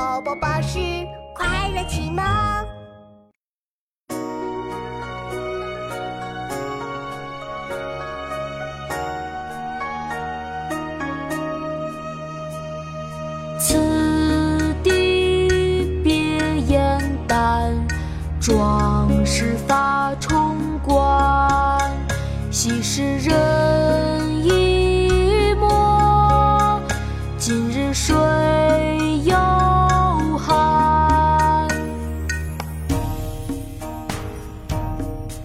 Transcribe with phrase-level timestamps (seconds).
[0.00, 0.78] 宝宝巴士
[1.34, 2.24] 快乐启蒙。
[13.58, 16.98] 此地别燕
[17.28, 17.70] 丹，
[18.40, 21.90] 壮士发冲冠。
[22.50, 23.36] 昔时人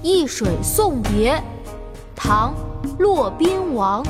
[0.06, 1.34] 易水送别》
[2.16, 2.54] 唐·
[3.00, 4.06] 骆宾王。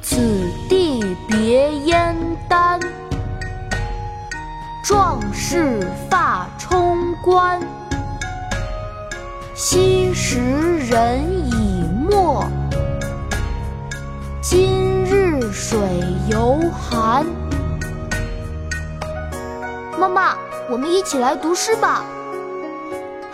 [0.00, 0.16] 此
[0.66, 2.16] 地别燕
[2.48, 2.80] 丹，
[4.82, 7.60] 壮士发冲冠。
[9.54, 12.42] 昔时人已没，
[14.40, 15.78] 今日水
[16.30, 17.26] 犹寒。
[19.98, 20.34] 妈妈，
[20.70, 22.02] 我们一起来读诗吧。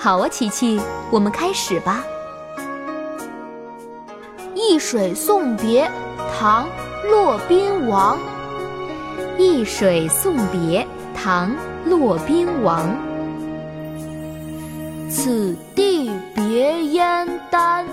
[0.00, 2.04] 好啊，琪琪，我们开始吧。
[4.54, 5.86] 《易水送别》
[6.38, 6.66] 唐·
[7.10, 8.16] 骆宾王。
[9.36, 10.82] 《易水送别》
[11.20, 11.50] 唐·
[11.84, 12.96] 骆宾王。
[15.10, 17.84] 此地别燕丹，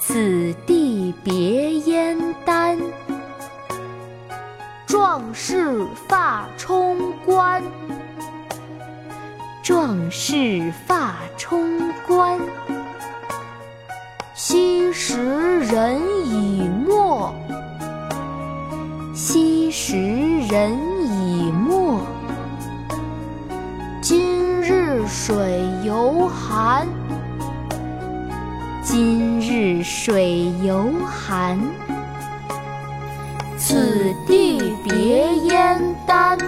[0.00, 2.76] 此地别燕丹。
[4.88, 7.59] 壮士发冲冠，
[9.62, 12.38] 壮士发冲冠。
[14.34, 17.34] 昔时人已没，
[19.14, 19.96] 昔时
[20.48, 20.72] 人
[21.04, 22.00] 已没。
[24.00, 26.88] 今日水犹寒，
[28.82, 31.58] 今日水犹寒。
[33.58, 36.38] 此地别燕丹，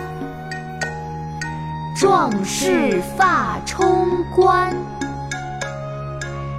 [2.03, 4.77] 壮士发冲冠。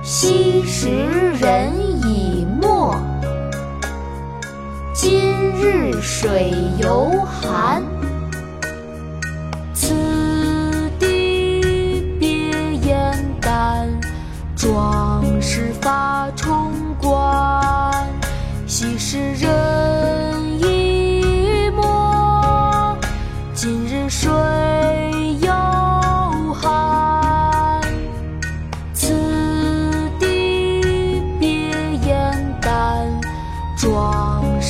[0.01, 0.89] 昔时
[1.37, 1.73] 人
[2.07, 2.95] 已没，
[4.93, 7.83] 今日水犹寒。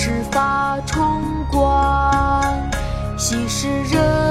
[0.05, 2.69] 是发冲冠
[3.17, 4.22] 心是热